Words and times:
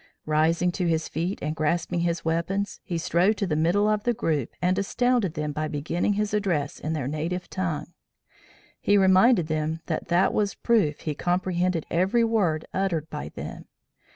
Rising 0.25 0.71
to 0.71 0.87
his 0.87 1.07
feet 1.07 1.37
and 1.43 1.55
grasping 1.55 1.99
his 1.99 2.25
weapons, 2.25 2.79
he 2.83 2.97
strode 2.97 3.37
to 3.37 3.45
the 3.45 3.55
middle 3.55 3.87
of 3.87 4.03
the 4.03 4.15
group 4.15 4.49
and 4.59 4.79
astounded 4.79 5.35
them 5.35 5.51
by 5.51 5.67
beginning 5.67 6.13
his 6.13 6.33
address 6.33 6.79
in 6.79 6.93
their 6.93 7.07
native 7.07 7.51
tongue. 7.51 7.93
He 8.79 8.97
reminded 8.97 9.45
them 9.45 9.81
that 9.85 10.07
that 10.07 10.33
was 10.33 10.55
proof 10.55 11.01
he 11.01 11.13
comprehended 11.13 11.85
every 11.91 12.23
word 12.23 12.65
uttered 12.73 13.11
by 13.11 13.29
them. 13.29 13.67